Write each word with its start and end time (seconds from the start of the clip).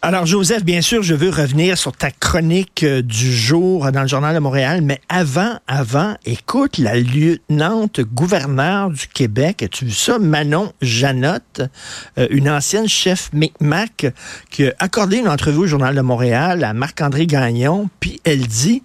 Alors, 0.00 0.26
Joseph, 0.26 0.62
bien 0.64 0.80
sûr, 0.80 1.02
je 1.02 1.12
veux 1.12 1.28
revenir 1.30 1.76
sur 1.76 1.90
ta 1.92 2.12
chronique 2.12 2.84
euh, 2.84 3.02
du 3.02 3.32
jour 3.34 3.90
dans 3.90 4.02
le 4.02 4.06
Journal 4.06 4.32
de 4.32 4.38
Montréal, 4.38 4.80
mais 4.80 5.00
avant, 5.08 5.58
avant, 5.66 6.16
écoute, 6.24 6.78
la 6.78 6.94
lieutenante 7.00 8.00
gouverneure 8.02 8.90
du 8.90 9.08
Québec, 9.08 9.64
as-tu 9.64 9.86
vu 9.86 9.90
ça? 9.90 10.20
Manon 10.20 10.72
Janotte, 10.80 11.62
euh, 12.16 12.28
une 12.30 12.48
ancienne 12.48 12.86
chef 12.86 13.30
Micmac, 13.32 14.06
qui 14.50 14.68
a 14.68 14.72
accordé 14.78 15.16
une 15.16 15.26
entrevue 15.28 15.58
au 15.58 15.66
Journal 15.66 15.96
de 15.96 16.00
Montréal 16.00 16.62
à 16.62 16.72
Marc-André 16.74 17.26
Gagnon, 17.26 17.90
puis 17.98 18.20
elle 18.22 18.46
dit 18.46 18.84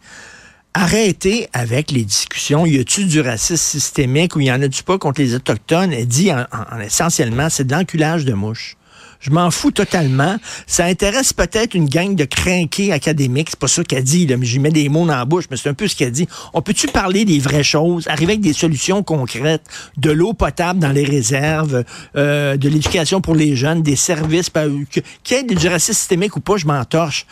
arrêtez 0.73 1.47
avec 1.53 1.91
les 1.91 2.05
discussions. 2.05 2.65
Y 2.65 2.79
a-tu 2.79 3.05
du 3.05 3.21
racisme 3.21 3.57
systémique 3.57 4.35
ou 4.35 4.39
y 4.39 4.51
en 4.51 4.59
a-tu 4.63 4.81
pas 4.81 4.97
contre 4.97 5.21
les 5.21 5.35
Autochtones? 5.35 5.93
Elle 5.93 6.07
dit 6.07 6.31
en, 6.33 6.47
en- 6.51 6.79
essentiellement, 6.79 7.49
c'est 7.51 7.65
de 7.65 7.71
l'enculage 7.75 8.25
de 8.25 8.33
mouches. 8.33 8.77
Je 9.23 9.29
m'en 9.31 9.49
fous 9.51 9.71
totalement. 9.71 10.35
Ça 10.67 10.83
intéresse 10.83 11.31
peut-être 11.31 11.75
une 11.75 11.87
gang 11.87 12.13
de 12.13 12.25
crinqués 12.25 12.91
académiques. 12.91 13.51
C'est 13.51 13.59
pas 13.59 13.69
ça 13.69 13.81
qu'elle 13.85 14.03
dit, 14.03 14.27
là, 14.27 14.35
mais 14.35 14.45
j'y 14.45 14.59
mets 14.59 14.69
des 14.69 14.89
mots 14.89 15.05
dans 15.05 15.15
la 15.15 15.23
bouche, 15.23 15.45
mais 15.49 15.55
c'est 15.55 15.69
un 15.69 15.73
peu 15.73 15.87
ce 15.87 15.95
qu'elle 15.95 16.11
dit. 16.11 16.27
On 16.53 16.61
peut-tu 16.61 16.87
parler 16.87 17.23
des 17.23 17.39
vraies 17.39 17.63
choses, 17.63 18.05
arriver 18.09 18.33
avec 18.33 18.41
des 18.41 18.51
solutions 18.51 19.01
concrètes, 19.01 19.63
de 19.95 20.11
l'eau 20.11 20.33
potable 20.33 20.79
dans 20.79 20.91
les 20.91 21.05
réserves, 21.05 21.85
euh, 22.17 22.57
de 22.57 22.67
l'éducation 22.67 23.21
pour 23.21 23.33
les 23.33 23.55
jeunes, 23.55 23.81
des 23.81 23.95
services, 23.95 24.49
que- 24.49 24.99
qu'il 25.23 25.37
y 25.37 25.39
ait 25.39 25.43
du 25.43 25.67
racisme 25.69 25.97
systémique 25.97 26.35
ou 26.35 26.41
pas, 26.41 26.57
je 26.57 26.65
m'en 26.67 26.83
torche. 26.83 27.25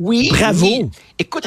Oui. 0.00 0.28
Bravo. 0.30 0.66
oui. 0.66 0.90
Écoute, 1.18 1.46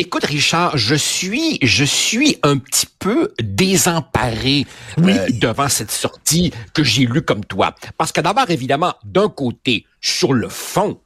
écoute, 0.00 0.24
Richard, 0.24 0.76
je 0.78 0.94
suis, 0.94 1.58
je 1.62 1.84
suis 1.84 2.38
un 2.42 2.58
petit 2.58 2.86
peu 2.98 3.32
désemparé 3.42 4.66
euh, 4.98 5.26
devant 5.32 5.68
cette 5.68 5.90
sortie 5.90 6.52
que 6.74 6.82
j'ai 6.82 7.06
lue 7.06 7.22
comme 7.22 7.44
toi. 7.44 7.74
Parce 7.98 8.12
que 8.12 8.20
d'abord, 8.20 8.50
évidemment, 8.50 8.94
d'un 9.04 9.28
côté, 9.28 9.86
sur 10.00 10.32
le 10.32 10.48
fond, 10.48 11.00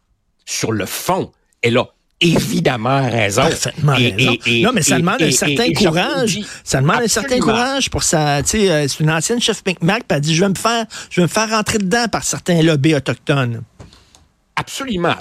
sur 0.45 0.73
le 0.73 0.87
fond, 0.87 1.33
elle 1.63 1.79
a 1.79 1.87
évidemment 2.21 3.09
raison. 3.11 3.43
Parfaitement 3.43 3.95
Et- 3.97 4.13
raison. 4.13 4.37
et- 4.47 4.61
et- 4.61 4.63
non, 4.63 4.71
mais 4.73 4.83
ça 4.83 4.99
demande 4.99 5.21
un 5.21 5.31
certain 5.31 5.73
courage. 5.73 6.41
Ça 6.63 6.81
demande 6.81 7.03
un 7.03 7.09
certain 7.09 7.39
courage 7.39 7.91
pour 7.91 8.03
ça. 8.03 8.43
Tu 8.43 8.51
sais, 8.51 8.71
euh, 8.71 8.87
c'est 8.89 9.01
une 9.01 9.11
ancienne 9.11 9.41
chef 9.41 9.63
Micmac, 9.67 10.05
puis 10.09 10.17
elle 10.17 10.21
dit, 10.21 10.35
je 10.35 10.41
vais 10.43 10.49
me 10.49 10.55
faire, 10.55 10.87
je 11.11 11.21
vais 11.21 11.25
me 11.25 11.29
faire 11.29 11.51
rentrer 11.51 11.79
dedans 11.79 12.07
par 12.11 12.23
certains 12.25 12.63
lobbies 12.63 12.95
autochtones. 12.95 13.63
Absolument. 14.57 15.17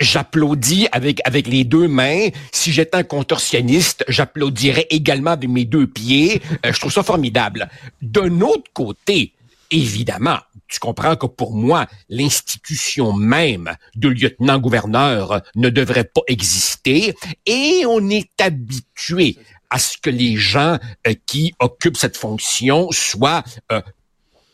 J'applaudis 0.00 0.88
avec 0.90 1.20
avec 1.24 1.46
les 1.46 1.64
deux 1.64 1.86
mains. 1.86 2.28
Si 2.50 2.72
j'étais 2.72 2.96
un 2.96 3.04
contorsionniste, 3.04 4.04
j'applaudirais 4.08 4.86
également 4.90 5.30
avec 5.32 5.48
mes 5.48 5.64
deux 5.64 5.86
pieds. 5.86 6.42
Euh, 6.64 6.72
je 6.72 6.80
trouve 6.80 6.92
ça 6.92 7.04
formidable. 7.04 7.68
D'un 8.02 8.40
autre 8.40 8.70
côté, 8.72 9.32
évidemment, 9.70 10.38
tu 10.68 10.80
comprends 10.80 11.14
que 11.14 11.26
pour 11.26 11.54
moi, 11.54 11.86
l'institution 12.08 13.12
même 13.12 13.76
de 13.94 14.08
lieutenant-gouverneur 14.08 15.42
ne 15.54 15.68
devrait 15.68 16.04
pas 16.04 16.22
exister 16.26 17.14
et 17.46 17.84
on 17.86 18.10
est 18.10 18.40
habitué 18.40 19.36
à 19.70 19.78
ce 19.78 19.98
que 19.98 20.10
les 20.10 20.36
gens 20.36 20.78
euh, 21.06 21.14
qui 21.26 21.54
occupent 21.60 21.96
cette 21.96 22.16
fonction 22.16 22.88
soient 22.90 23.44
euh, 23.70 23.80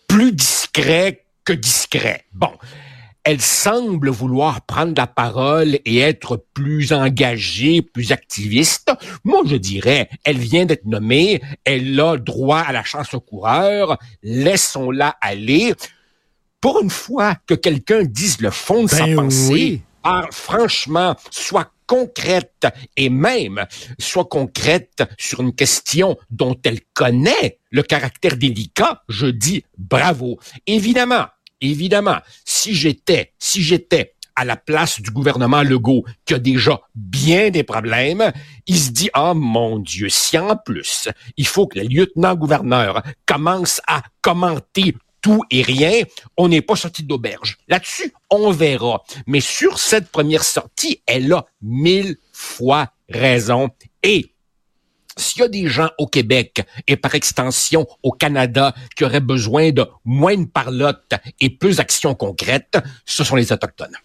plus 0.09 0.33
discrets 0.33 1.25
que 1.45 1.53
discrets. 1.53 2.25
Bon. 2.33 2.53
Elle 3.25 3.41
semble 3.41 4.11
vouloir 4.11 4.63
prendre 4.63 4.95
la 4.97 5.07
parole 5.07 5.79
et 5.85 5.99
être 5.99 6.45
plus 6.55 6.93
engagée, 6.93 7.81
plus 7.81 8.11
activiste. 8.11 8.91
Moi, 9.23 9.43
je 9.47 9.55
dirais, 9.55 10.09
elle 10.25 10.39
vient 10.39 10.67
d'être 10.67 10.87
nommée, 10.87 11.41
elle 11.65 11.99
a 12.01 12.17
droit 12.17 12.59
à 12.59 12.73
la 12.73 12.83
chance 12.83 13.15
au 13.15 13.21
coureur, 13.21 13.97
laissons-la 14.25 15.17
aller. 15.21 15.75
Pour 16.61 16.81
une 16.81 16.91
fois 16.91 17.37
que 17.47 17.55
quelqu'un 17.55 18.03
dise 18.03 18.41
le 18.41 18.51
fond 18.51 18.85
de 18.85 18.89
sa 18.89 19.07
Ben 19.07 19.17
pensée, 19.17 19.83
par- 20.03 20.29
franchement, 20.33 21.15
soit 21.31 21.71
concrète 21.87 22.67
et 22.97 23.09
même 23.11 23.67
soit 23.99 24.25
concrète 24.25 25.05
sur 25.19 25.43
une 25.43 25.55
question 25.55 26.17
dont 26.31 26.57
elle 26.65 26.81
connaît 26.95 27.59
le 27.71 27.83
caractère 27.83 28.37
délicat, 28.37 29.03
je 29.09 29.27
dis 29.27 29.65
bravo. 29.77 30.39
Évidemment, 30.67 31.27
évidemment, 31.61 32.19
si 32.63 32.77
j'étais, 32.77 33.33
si 33.41 33.61
j'étais 33.61 34.15
à 34.37 34.45
la 34.45 34.57
place 34.57 35.01
du 35.01 35.11
gouvernement 35.11 35.65
Legault, 35.65 36.05
qui 36.25 36.35
a 36.35 36.39
déjà 36.39 36.81
bien 36.95 37.51
des 37.51 37.65
problèmes, 37.65 38.33
il 38.69 38.79
se 38.79 38.91
dit, 38.91 39.11
ah 39.15 39.35
mon 39.35 39.81
Dieu, 39.81 40.09
si 40.09 40.39
en 40.39 40.57
plus, 40.57 41.09
il 41.37 41.47
faut 41.47 41.67
que 41.67 41.81
le 41.81 41.87
lieutenant-gouverneur 41.87 43.03
commence 43.27 43.81
à 43.89 44.03
commenter 44.21 44.95
tout 45.21 45.43
et 45.51 45.63
rien, 45.63 46.03
on 46.37 46.49
n'est 46.49 46.63
pas 46.63 46.77
sorti 46.77 47.03
d'auberge. 47.03 47.59
Là-dessus, 47.67 48.13
on 48.31 48.53
verra. 48.53 49.03
Mais 49.27 49.41
sur 49.41 49.81
cette 49.81 50.09
première 50.09 50.45
sortie, 50.45 51.03
elle 51.07 51.33
a 51.33 51.45
mille 51.61 52.17
fois 52.33 52.93
raison. 53.09 53.71
S'il 55.17 55.43
y 55.43 55.45
a 55.45 55.49
des 55.49 55.67
gens 55.69 55.91
au 55.99 56.07
Québec 56.07 56.67
et 56.87 56.97
par 56.97 57.15
extension 57.15 57.87
au 58.03 58.13
Canada 58.13 58.75
qui 58.97 59.05
auraient 59.05 59.21
besoin 59.21 59.71
de 59.71 59.87
moins 60.05 60.37
de 60.37 60.47
parlotte 60.47 61.13
et 61.41 61.51
plus 61.51 61.77
d'actions 61.77 62.15
concrètes, 62.15 62.79
ce 63.05 63.25
sont 63.25 63.37
les 63.37 63.53
Autochtones. 63.53 63.97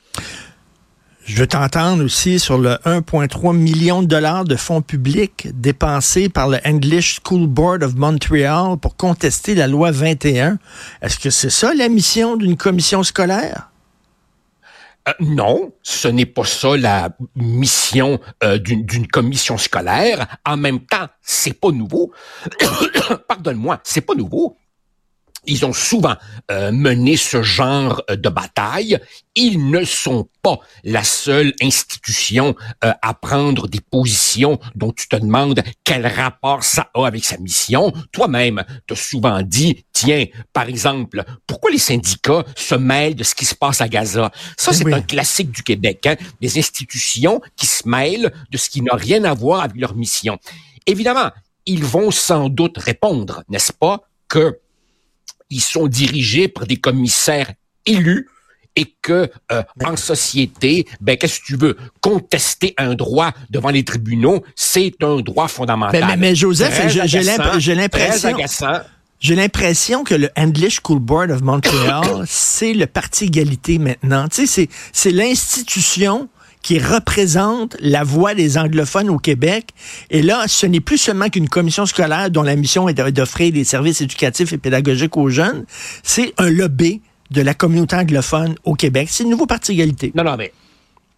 Je 1.28 1.36
veux 1.36 1.48
t'entendre 1.48 2.06
aussi 2.06 2.40
sur 2.40 2.58
le 2.58 2.76
1,3 2.86 3.54
million 3.54 4.02
de 4.02 4.08
dollars 4.08 4.46
de 4.46 4.56
fonds 4.56 4.82
publics 4.82 5.50
dépensés 5.54 6.30
par 6.30 6.48
le 6.48 6.58
English 6.66 7.20
School 7.22 7.48
Board 7.48 7.84
of 7.84 7.96
Montreal 7.96 8.78
pour 8.78 8.96
contester 8.96 9.54
la 9.54 9.68
loi 9.68 9.92
21. 9.92 10.58
Est-ce 11.02 11.20
que 11.20 11.30
c'est 11.30 11.50
ça 11.50 11.74
la 11.74 11.90
mission 11.90 12.38
d'une 12.38 12.56
commission 12.56 13.04
scolaire? 13.04 13.72
Euh, 15.08 15.14
non, 15.20 15.74
ce 15.84 16.08
n'est 16.08 16.26
pas 16.26 16.44
ça 16.44 16.76
la 16.76 17.10
mission 17.36 18.20
euh, 18.44 18.58
d'une 18.58 18.86
d'une 18.86 19.08
commission 19.08 19.58
scolaire. 19.58 20.28
En 20.46 20.58
même 20.58 20.82
temps, 20.82 21.08
c'est 21.22 21.60
pas 21.60 21.72
nouveau. 21.72 22.12
Pardonne-moi, 23.28 23.80
c'est 23.84 24.02
pas 24.02 24.16
nouveau. 24.16 24.58
Ils 25.48 25.66
ont 25.66 25.74
souvent 25.74 26.16
euh, 26.52 26.72
mené 26.72 27.18
ce 27.18 27.42
genre 27.42 28.04
euh, 28.10 28.16
de 28.16 28.30
bataille. 28.30 29.00
Ils 29.36 29.70
ne 29.70 29.84
sont 29.86 30.28
pas 30.42 30.60
la 30.84 31.04
seule 31.04 31.54
institution 31.62 32.56
euh, 32.84 32.94
à 33.02 33.14
prendre 33.14 33.68
des 33.68 33.80
positions 33.80 34.60
dont 34.76 34.92
tu 34.92 35.08
te 35.08 35.16
demandes 35.16 35.62
quel 35.84 36.06
rapport 36.06 36.64
ça 36.64 36.90
a 36.94 37.06
avec 37.06 37.24
sa 37.24 37.38
mission. 37.38 37.94
Toi-même, 38.12 38.64
tu 38.88 38.94
as 38.94 38.98
souvent 38.98 39.42
dit, 39.42 39.86
tiens, 39.94 40.26
par 40.54 40.68
exemple, 40.68 41.24
pourquoi 41.48 41.72
les 41.72 41.78
syndicats 41.78 42.44
se 42.56 42.76
mêlent 42.76 43.16
de 43.16 43.24
ce 43.24 43.34
qui 43.34 43.46
se 43.46 43.56
passe 43.56 43.80
à 43.82 43.88
Gaza? 43.88 44.32
Ça, 44.58 44.74
c'est 44.74 44.86
Oui. 44.86 44.94
un 44.94 45.02
classique 45.02 45.52
du 45.52 45.64
Québec. 45.64 46.06
Hein? 46.06 46.16
Des 46.42 46.60
institutions 46.60 47.42
qui 47.56 47.66
se 47.66 47.88
mêlent 47.88 48.34
de 48.52 48.58
ce 48.58 48.70
qui 48.70 48.82
n'a 48.82 48.96
rien 48.96 49.24
à 49.24 49.34
voir 49.34 49.62
avec 49.62 49.78
leur 49.78 49.96
mission. 49.96 50.38
Évidemment, 50.86 51.32
ils 51.66 51.84
vont 51.84 52.12
sans 52.12 52.50
doute 52.50 52.78
répondre, 52.78 53.44
n'est-ce 53.50 53.74
pas, 53.74 54.02
que 54.30 54.60
ils 55.50 55.62
sont 55.62 55.88
dirigés 55.88 56.48
par 56.48 56.66
des 56.66 56.78
commissaires 56.78 57.52
élus 57.86 58.28
et 58.76 58.94
que 59.02 59.32
euh, 59.52 59.64
en 59.84 59.96
société, 59.96 60.86
ben 61.02 61.18
qu'est-ce 61.18 61.40
que 61.40 61.46
tu 61.46 61.56
veux? 61.58 61.78
Contester 62.02 62.76
un 62.78 62.94
droit 62.94 63.34
devant 63.50 63.70
les 63.72 63.84
tribunaux, 63.84 64.44
c'est 64.56 64.94
un 65.02 65.18
droit 65.22 65.48
fondamental. 65.48 66.02
Mais- 66.18 66.34
mais- 66.88 66.88
mais 66.88 67.06
Joseph, 67.24 67.58
j'ai- 67.60 67.74
l'impression-. 67.74 68.38
J'ai 69.20 69.34
l'impression 69.36 70.04
que 70.04 70.14
le 70.14 70.30
English 70.38 70.80
School 70.84 71.00
Board 71.00 71.32
of 71.32 71.42
Montreal, 71.42 72.24
c'est 72.28 72.74
le 72.74 72.86
parti 72.86 73.26
égalité 73.26 73.80
maintenant. 73.80 74.28
Tu 74.28 74.46
sais, 74.46 74.46
c'est, 74.46 74.70
c'est 74.94 75.10
l'institution 75.12 76.30
qui 76.62 76.80
représente 76.80 77.76
la 77.80 78.04
voix 78.04 78.34
des 78.34 78.58
anglophones 78.58 79.10
au 79.10 79.18
Québec. 79.20 79.70
Et 80.10 80.22
là, 80.22 80.46
ce 80.48 80.66
n'est 80.66 80.80
plus 80.82 80.98
seulement 80.98 81.30
qu'une 81.30 81.48
commission 81.50 81.86
scolaire 81.86 82.30
dont 82.30 82.44
la 82.44 82.56
mission 82.56 82.90
est 82.90 82.94
d'offrir 82.94 83.52
des 83.54 83.64
services 83.64 84.02
éducatifs 84.02 84.52
et 84.54 84.58
pédagogiques 84.58 85.16
aux 85.18 85.30
jeunes. 85.30 85.66
C'est 86.04 86.34
un 86.38 86.50
lobby 86.50 87.02
de 87.32 87.42
la 87.42 87.54
communauté 87.54 87.96
anglophone 87.96 88.56
au 88.64 88.74
Québec. 88.74 89.08
C'est 89.12 89.24
le 89.24 89.30
nouveau 89.30 89.46
parti 89.46 89.74
égalité. 89.74 90.12
Non, 90.16 90.24
non, 90.24 90.36
mais 90.38 90.52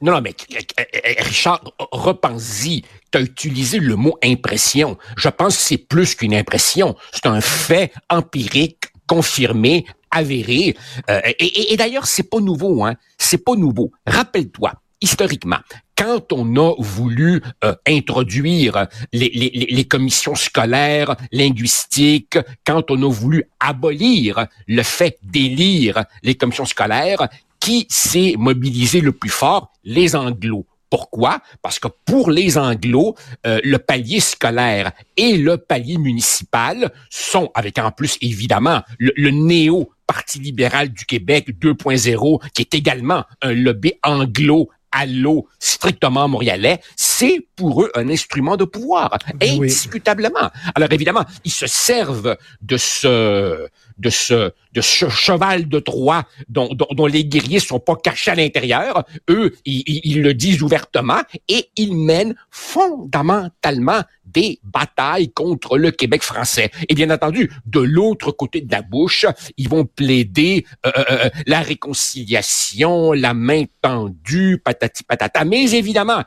non, 0.02 0.14
non, 0.14 0.22
mais 0.22 0.34
euh, 0.54 0.58
euh, 0.80 1.24
Richard, 1.24 1.62
repense-y. 1.92 2.84
Tu 3.12 3.18
as 3.18 3.22
utilisé 3.22 3.80
le 3.80 3.96
mot 3.96 4.18
impression. 4.24 4.98
Je 5.18 5.30
pense 5.30 5.58
que 5.58 5.62
c'est 5.64 5.78
plus 5.78 6.16
qu'une 6.16 6.34
impression. 6.36 6.96
C'est 7.12 7.26
un 7.26 7.42
fait 7.42 7.92
empirique, 8.10 8.84
confirmé, 9.08 9.86
avéré. 10.12 10.76
Euh, 11.10 11.20
et- 11.40 11.74
et 11.74 11.78
d'ailleurs, 11.78 12.06
c'est 12.08 12.30
pas 12.30 12.40
nouveau, 12.40 12.84
hein. 12.86 12.96
C'est 13.18 13.44
pas 13.44 13.56
nouveau. 13.56 13.92
Rappelle-toi, 14.08 14.74
historiquement, 15.02 15.60
quand 15.98 16.32
on 16.32 16.56
a 16.56 16.76
voulu 16.78 17.42
euh, 17.64 17.76
introduire 17.88 18.88
les, 19.12 19.30
les, 19.34 19.68
les, 19.70 19.86
commissions 19.86 20.36
scolaires 20.36 21.16
linguistiques, 21.32 22.38
quand 22.66 22.90
on 22.90 23.04
a 23.04 23.12
voulu 23.12 23.44
abolir 23.60 24.48
le 24.68 24.84
fait 24.84 25.18
d'élire 25.24 26.06
les 26.24 26.36
commissions 26.36 26.66
scolaires, 26.66 27.28
qui 27.60 27.86
s'est 27.90 28.36
mobilisé 28.38 29.02
le 29.02 29.12
plus 29.12 29.30
fort? 29.30 29.74
Les 29.84 30.16
anglos. 30.16 30.66
Pourquoi? 30.90 31.42
Parce 31.62 31.78
que 31.80 31.88
pour 32.06 32.32
les 32.32 32.58
anglos, 32.58 33.16
euh, 33.46 33.60
le 33.64 33.78
palier 33.78 34.20
scolaire 34.20 34.92
et 35.18 35.38
le 35.38 35.58
palier 35.58 35.98
municipal 35.98 36.92
sont, 37.10 37.52
avec 37.54 37.78
en 37.78 37.92
plus 37.92 38.18
évidemment 38.22 38.82
le, 38.98 39.12
le 39.16 39.30
néo 39.32 39.92
Parti 40.10 40.40
libéral 40.40 40.90
du 40.90 41.06
Québec 41.06 41.50
2.0, 41.62 42.42
qui 42.54 42.64
est 42.64 42.74
également 42.74 43.26
un 43.44 43.54
lobby 43.54 43.94
anglo 44.04 44.68
à 44.92 45.06
l'eau 45.06 45.48
strictement 45.60 46.28
montréalais, 46.28 46.82
c'est 46.96 47.48
pour 47.56 47.84
eux 47.84 47.92
un 47.96 48.10
instrument 48.10 48.58
de 48.58 48.66
pouvoir, 48.66 49.18
indiscutablement. 49.42 50.50
Alors 50.76 50.92
évidemment, 50.92 51.26
ils 51.44 51.52
se 51.52 51.68
servent 51.68 52.38
de 52.62 52.78
ce 52.78 53.68
de 54.00 54.10
ce 54.10 54.52
de 54.72 54.82
ce 54.82 55.10
cheval 55.10 55.68
de 55.68 55.80
Troie 55.80 56.26
dont, 56.48 56.70
dont, 56.70 57.06
les 57.08 57.26
guerriers 57.26 57.60
sont 57.60 57.80
pas 57.80 57.96
cachés 57.96 58.32
à 58.32 58.36
l'intérieur. 58.36 59.04
Eux, 59.30 59.56
ils, 59.66 59.84
ils, 59.86 60.22
le 60.22 60.36
disent 60.36 60.62
ouvertement 60.62 61.22
et 61.48 61.70
ils 61.76 61.96
mènent 61.96 62.36
fondamentalement 62.52 64.04
des 64.26 64.60
batailles 64.64 65.32
contre 65.32 65.78
le 65.78 65.90
Québec 65.90 66.22
français. 66.22 66.70
Et 66.88 66.94
bien 66.94 67.10
entendu, 67.10 67.52
de 67.66 67.80
l'autre 67.80 68.32
côté 68.32 68.62
de 68.62 68.72
la 68.72 68.84
bouche, 68.84 69.26
ils 69.58 69.68
vont 69.68 69.86
plaider 69.86 70.66
euh, 70.86 70.92
euh, 70.98 71.04
euh 71.10 71.30
la 71.48 71.62
réconciliation, 71.62 73.12
la 73.14 73.34
main 73.34 73.64
tendue, 73.82 74.62
patati 74.64 75.04
patata. 75.04 75.46
Mais 75.46 75.72
évidemment, 75.72 76.24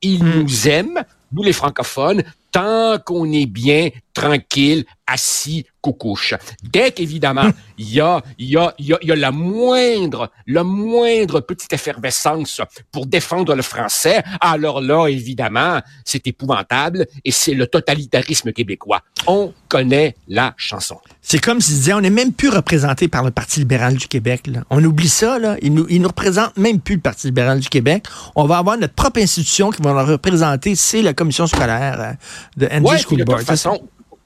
ils 0.00 0.22
hmm. 0.22 0.40
nous 0.40 0.68
aiment, 0.68 1.04
nous 1.32 1.42
les 1.42 1.52
francophones, 1.52 2.22
tant 2.52 2.98
qu'on 2.98 3.32
est 3.32 3.46
bien 3.46 3.88
tranquille, 4.14 4.84
assis, 5.06 5.66
coucouche. 5.80 6.34
Dès 6.62 6.92
qu'évidemment, 6.92 7.50
il 7.78 7.94
y 7.94 8.00
a, 8.00 8.22
y, 8.38 8.56
a, 8.56 8.74
y, 8.78 8.92
a, 8.92 8.98
y 9.02 9.10
a 9.10 9.16
la 9.16 9.30
moindre, 9.30 10.30
la 10.46 10.62
moindre 10.62 11.40
petite 11.40 11.72
effervescence 11.72 12.60
pour 12.92 13.06
défendre 13.06 13.54
le 13.54 13.62
français, 13.62 14.22
alors 14.40 14.80
là, 14.80 15.06
évidemment, 15.08 15.80
c'est 16.04 16.26
épouvantable 16.26 17.06
et 17.24 17.32
c'est 17.32 17.54
le 17.54 17.66
totalitarisme 17.66 18.52
québécois. 18.52 19.00
On 19.26 19.52
connaît 19.68 20.14
la 20.28 20.54
chanson. 20.56 20.98
C'est 21.20 21.38
comme 21.38 21.58
disaient, 21.58 21.94
on 21.94 22.00
n'est 22.00 22.10
même 22.10 22.32
plus 22.32 22.48
représenté 22.48 23.08
par 23.08 23.24
le 23.24 23.30
Parti 23.30 23.60
libéral 23.60 23.96
du 23.96 24.08
Québec. 24.08 24.46
Là. 24.46 24.64
On 24.70 24.82
oublie 24.84 25.08
ça, 25.08 25.38
là. 25.38 25.56
Ils 25.62 25.72
nous, 25.72 25.86
nous 25.88 26.08
représentent 26.08 26.56
même 26.56 26.80
plus 26.80 26.96
le 26.96 27.00
Parti 27.00 27.28
libéral 27.28 27.60
du 27.60 27.68
Québec. 27.68 28.04
On 28.34 28.44
va 28.44 28.58
avoir 28.58 28.76
notre 28.76 28.94
propre 28.94 29.20
institution 29.20 29.70
qui 29.70 29.80
va 29.82 29.92
nous 29.92 30.12
représenter, 30.12 30.74
c'est 30.74 31.02
la 31.02 31.14
commission 31.14 31.46
scolaire 31.46 32.00
euh, 32.00 32.12
de 32.56 32.66
Andy. 32.70 32.86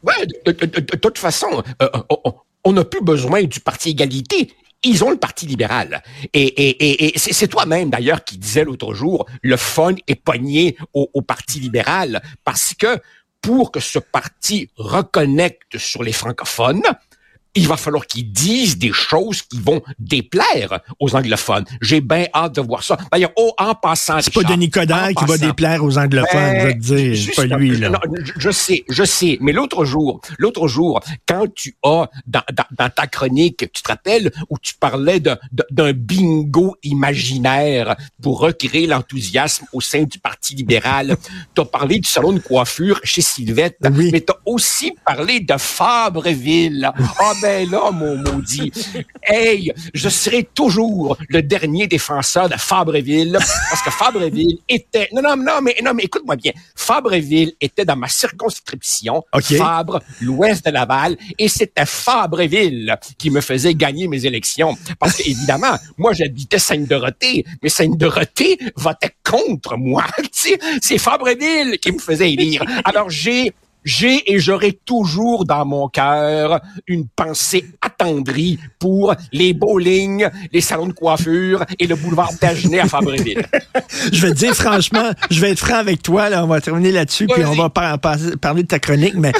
Ouais, 0.02 0.26
de, 0.44 0.96
toute 0.96 1.18
façon, 1.18 1.62
euh, 1.82 1.88
euh, 1.94 2.30
on 2.64 2.72
n'a 2.72 2.84
plus 2.84 3.02
besoin 3.02 3.42
du 3.42 3.60
Parti 3.60 3.90
égalité. 3.90 4.52
Ils 4.84 5.02
ont 5.02 5.10
le 5.10 5.16
Parti 5.16 5.46
libéral. 5.46 6.02
Et, 6.32 7.12
c'est 7.16 7.48
toi-même, 7.48 7.90
d'ailleurs, 7.90 8.22
qui 8.24 8.38
disais 8.38 8.64
l'autre 8.64 8.94
jour, 8.94 9.26
le 9.42 9.56
fun 9.56 9.94
est 10.06 10.14
pogné 10.14 10.76
au, 10.94 11.08
au 11.12 11.22
Parti 11.22 11.58
libéral 11.58 12.22
parce 12.44 12.74
que 12.74 13.00
pour 13.40 13.70
que 13.70 13.78
ce 13.78 14.00
parti 14.00 14.70
reconnecte 14.76 15.78
sur 15.78 16.02
les 16.02 16.10
francophones, 16.10 16.82
il 17.56 17.67
va 17.67 17.76
falloir 17.76 18.06
qu'ils 18.06 18.31
disent 18.31 18.79
des 18.79 18.93
choses 18.93 19.43
qui 19.43 19.58
vont 19.61 19.82
déplaire 19.99 20.81
aux 21.00 21.14
anglophones. 21.17 21.64
J'ai 21.81 22.00
bien 22.00 22.26
hâte 22.35 22.56
de 22.56 22.61
voir 22.61 22.82
ça. 22.82 22.97
D'ailleurs, 23.11 23.32
oh, 23.37 23.53
en 23.58 23.75
passant... 23.75 24.20
C'est 24.20 24.32
pas 24.32 24.43
Denis 24.43 24.70
Coderre 24.70 25.11
qui 25.17 25.25
va 25.25 25.38
déplaire 25.38 25.82
aux 25.82 25.99
anglophones, 25.99 26.61
je 26.61 26.67
veux 26.67 26.73
te 26.75 26.79
dire. 26.79 27.35
pas 27.35 27.56
lui, 27.56 27.76
là. 27.76 28.00
je 28.38 28.50
sais, 28.50 28.85
je 28.88 29.05
sais. 29.05 29.38
Mais 29.41 29.53
l'autre 29.53 29.85
jour, 29.85 30.20
l'autre 30.38 30.69
jour, 30.69 31.00
quand 31.26 31.47
tu 31.55 31.76
as, 31.82 32.08
dans, 32.26 32.43
dans, 32.53 32.91
ta 32.91 33.06
chronique, 33.06 33.70
tu 33.73 33.82
te 33.82 33.88
rappelles, 33.88 34.31
où 34.50 34.58
tu 34.58 34.75
parlais 34.75 35.20
d'un 35.20 35.93
bingo 35.93 36.76
imaginaire 36.82 37.97
pour 38.23 38.41
recréer 38.41 38.87
l'enthousiasme 38.87 39.67
au 39.73 39.81
sein 39.81 40.05
du 40.05 40.19
Parti 40.19 40.55
libéral, 40.55 41.17
tu 41.55 41.61
as 41.61 41.64
parlé 41.64 41.99
du 41.99 42.08
salon 42.08 42.32
de 42.32 42.38
coiffure 42.38 43.00
chez 43.03 43.23
Sylvette, 43.23 43.79
mais 43.91 44.20
tu 44.20 44.32
as 44.32 44.37
aussi 44.44 44.93
parlé 45.05 45.41
de 45.41 45.55
Fabreville. 45.56 46.91
Ah, 47.19 47.32
ben, 47.41 47.45
ben 47.46 47.70
là, 47.70 47.93
mon 47.93 48.16
maudit? 48.16 48.72
Hey, 49.22 49.72
je 49.94 50.08
serai 50.08 50.43
toujours 50.43 51.16
le 51.28 51.43
dernier 51.43 51.87
défenseur 51.87 52.48
de 52.48 52.56
Fabreville 52.56 53.38
parce 53.70 53.82
que 53.82 53.90
Fabreville 53.90 54.58
était. 54.69 55.08
Non, 55.12 55.22
non, 55.22 55.37
non, 55.37 55.60
mais 55.62 55.76
non, 55.84 55.93
mais 55.94 56.04
écoute-moi 56.04 56.34
bien. 56.34 56.52
Fabreville 56.75 57.52
était 57.60 57.84
dans 57.84 57.94
ma 57.94 58.08
circonscription, 58.08 59.22
Fabre, 59.56 60.00
l'ouest 60.20 60.66
de 60.66 60.72
Laval, 60.72 61.16
et 61.38 61.48
c'était 61.48 61.87
Fabreville 61.87 62.96
qui 63.16 63.31
me 63.31 63.40
faisait 63.40 63.75
gagner 63.75 64.08
mes 64.08 64.26
élections. 64.26 64.76
Parce 64.98 65.16
qu'évidemment, 65.16 65.76
moi, 65.98 66.12
j'habitais 66.14 66.58
Sainte-Dorothée, 66.58 67.44
mais 67.62 67.69
Sainte-Dorothée 67.69 68.58
votait 68.75 69.14
contre 69.25 69.76
moi. 69.76 70.04
C'est 70.82 70.98
Fabreville 70.98 71.78
qui 71.78 71.93
me 71.93 71.98
faisait 72.00 72.32
élire. 72.32 72.64
Alors, 72.84 73.08
j'ai 73.08 73.52
j'ai 73.86 74.30
et 74.30 74.38
j'aurai 74.38 74.72
toujours 74.84 75.46
dans 75.46 75.64
mon 75.64 75.88
cœur 75.88 76.60
une 76.86 77.06
pensée 77.08 77.64
attendrie 77.80 78.58
pour 78.78 79.14
les 79.32 79.54
bowling, 79.54 80.26
les 80.52 80.60
salons 80.60 80.88
de 80.88 80.92
coiffure 80.92 81.64
et 81.78 81.86
le 81.86 81.94
boulevard 81.94 82.32
Dagenet 82.40 82.80
à 82.80 82.88
Fabreville. 82.88 83.46
je 84.12 84.26
vais 84.26 84.32
te 84.32 84.38
dire 84.38 84.54
franchement, 84.54 85.10
je 85.30 85.40
vais 85.40 85.52
être 85.52 85.60
franc 85.60 85.76
avec 85.76 86.02
toi, 86.02 86.28
là, 86.28 86.44
on 86.44 86.48
va 86.48 86.60
terminer 86.60 86.90
là-dessus, 86.90 87.28
puis 87.28 87.44
on 87.44 87.54
va 87.54 87.70
parler 87.70 88.62
de 88.62 88.68
ta 88.68 88.80
chronique, 88.80 89.14
mais 89.14 89.32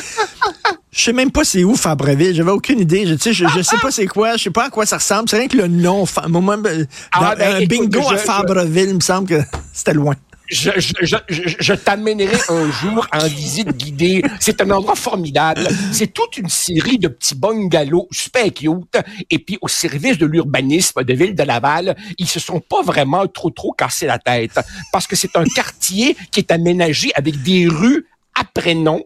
je 0.93 1.02
sais 1.02 1.12
même 1.12 1.31
pas 1.31 1.44
c'est 1.44 1.64
où 1.64 1.75
Fabreville. 1.75 2.34
J'avais 2.34 2.52
aucune 2.52 2.81
idée. 2.81 3.06
Je, 3.06 3.16
sais, 3.19 3.34
je, 3.34 3.62
sais 3.62 3.76
pas 3.82 3.90
c'est 3.90 4.06
quoi. 4.06 4.37
Je 4.38 4.44
sais 4.44 4.50
pas 4.50 4.66
à 4.66 4.70
quoi 4.70 4.87
ça 4.87 4.96
ressemble. 4.96 5.28
C'est 5.28 5.37
rien 5.37 5.48
que 5.48 5.56
le 5.58 5.69
nom. 5.69 6.04
Ben, 6.26 6.87
ah, 7.12 7.34
ben, 7.37 7.56
un 7.56 7.66
bingo 7.66 8.00
à 8.10 8.16
Fabreville, 8.16 8.88
il 8.88 8.94
me 8.94 9.00
semble 9.00 9.28
que 9.28 9.40
c'était 9.75 9.93
loin 9.93 10.14
je, 10.48 10.70
je, 10.78 11.16
je, 11.28 11.43
je 11.58 11.72
t'amènerai 11.75 12.37
un 12.48 12.70
jour 12.70 13.06
en 13.12 13.26
visite 13.26 13.76
guidée. 13.76 14.22
C'est 14.40 14.60
un 14.60 14.70
endroit 14.70 14.94
formidable. 14.94 15.66
C'est 15.93 16.12
toute 16.12 16.37
une 16.37 16.48
série 16.48 16.98
de 16.98 17.08
petits 17.08 17.34
bungalows 17.34 18.08
super 18.10 18.52
cute. 18.52 18.98
Et 19.31 19.38
puis, 19.38 19.58
au 19.60 19.69
service 19.69 20.19
de 20.19 20.26
l'urbanisme 20.26 21.02
de 21.02 21.14
Ville 21.14 21.34
de 21.34 21.43
Laval, 21.43 21.96
ils 22.19 22.28
se 22.28 22.40
sont 22.40 22.60
pas 22.60 22.82
vraiment 22.82 23.26
trop, 23.26 23.50
trop 23.50 23.72
cassés 23.72 24.06
la 24.06 24.19
tête. 24.19 24.58
Parce 24.93 25.06
que 25.06 25.16
c'est 25.16 25.37
un 25.37 25.44
quartier 25.44 26.16
qui 26.31 26.40
est 26.40 26.50
aménagé 26.50 27.10
avec 27.14 27.43
des 27.43 27.66
rues 27.66 28.06
à 28.34 28.44
prénom 28.44 29.02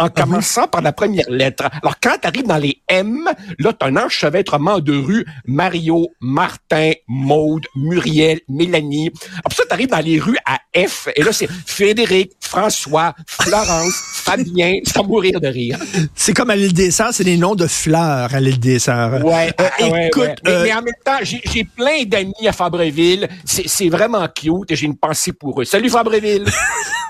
en 0.00 0.06
uh-huh. 0.06 0.22
commençant 0.22 0.66
par 0.66 0.80
la 0.80 0.92
première 0.92 1.30
lettre. 1.30 1.68
Alors, 1.82 2.00
quand 2.00 2.16
tu 2.20 2.26
arrives 2.26 2.46
dans 2.46 2.56
les 2.56 2.80
M, 2.88 3.28
là, 3.58 3.72
tu 3.72 3.86
as 3.86 3.88
un 3.88 3.96
enchevêtrement 3.96 4.80
de 4.80 4.96
rues 4.96 5.26
Mario, 5.46 6.08
Martin, 6.20 6.92
Maude, 7.06 7.66
Muriel, 7.76 8.40
Mélanie. 8.48 9.10
Après 9.44 9.56
ça, 9.56 9.64
tu 9.66 9.72
arrives 9.72 9.88
dans 9.88 9.98
les 9.98 10.18
rues 10.18 10.38
à 10.46 10.58
F, 10.86 11.08
et 11.16 11.22
là, 11.22 11.32
c'est 11.32 11.48
Frédéric, 11.66 12.32
François, 12.40 13.14
Florence, 13.26 13.94
Fabien, 14.14 14.78
sans 14.84 15.04
mourir 15.04 15.40
de 15.40 15.48
rire. 15.48 15.78
C'est 16.14 16.32
comme 16.32 16.50
à 16.50 16.56
l'île 16.56 16.72
des 16.72 16.90
Sœurs, 16.90 17.12
c'est 17.12 17.24
des 17.24 17.36
noms 17.36 17.54
de 17.54 17.66
fleurs 17.66 18.34
à 18.34 18.40
l'île 18.40 18.60
des 18.60 18.78
Sœurs. 18.78 19.24
Ouais, 19.24 19.52
euh, 19.60 19.68
ah, 19.78 20.06
écoute, 20.06 20.38
euh, 20.46 20.64
mais, 20.64 20.72
en 20.72 20.82
même 20.82 20.94
temps, 21.04 21.18
j'ai 21.22 21.64
plein 21.64 22.04
d'amis 22.06 22.46
à 22.46 22.52
Fabreville. 22.52 23.28
C'est 23.44 23.88
vraiment 23.88 24.26
cute 24.28 24.70
et 24.70 24.76
j'ai 24.76 24.86
une 24.86 24.96
pensée 24.96 25.32
pour 25.32 25.60
eux. 25.60 25.64
Salut 25.64 25.90
Fabreville! 25.90 26.46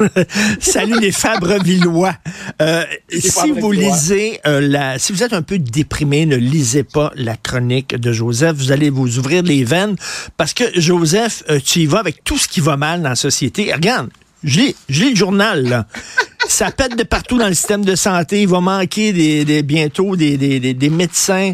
Salut 0.61 0.99
les 0.99 1.13
Fabrevillois. 1.13 2.15
Euh, 2.61 2.85
si 3.11 3.51
vous 3.51 3.73
lisez 3.73 4.41
euh, 4.47 4.61
la, 4.61 4.99
si 4.99 5.13
vous 5.13 5.23
êtes 5.23 5.33
un 5.33 5.43
peu 5.43 5.59
déprimé, 5.59 6.27
ne 6.27 6.37
lisez 6.37 6.83
pas 6.83 7.13
la 7.17 7.37
chronique 7.37 7.95
de 7.95 8.13
Joseph. 8.13 8.57
Vous 8.57 8.73
allez 8.73 8.91
vous 8.91 9.19
ouvrir 9.19 9.43
les 9.43 9.65
veines 9.65 9.97
parce 10.37 10.55
que 10.55 10.65
Joseph, 10.75 11.43
euh, 11.51 11.61
tu 11.65 11.81
y 11.81 11.87
vas 11.87 11.99
avec 11.99 12.25
tout 12.25 12.39
ce 12.39 12.49
qui 12.49 12.61
va 12.61 12.77
mal 12.77 13.03
dans 13.03 13.11
la 13.11 13.17
société. 13.17 13.73
Regarde, 13.73 14.11
je 14.45 14.61
lis, 14.61 14.77
je 14.89 15.05
lis 15.05 15.11
le 15.11 15.17
journal 15.17 15.69
là. 15.69 15.87
Ça 16.49 16.71
pète 16.71 16.97
de 16.97 17.05
partout 17.05 17.39
dans 17.39 17.49
le 17.49 17.55
système 17.55 17.85
de 17.85 17.95
santé. 17.95 18.43
Il 18.43 18.49
va 18.49 18.61
manquer 18.61 19.13
des, 19.13 19.63
bientôt 19.63 20.17
des, 20.17 20.37
des, 20.37 20.59
des 20.75 20.91
médecins. 20.91 21.53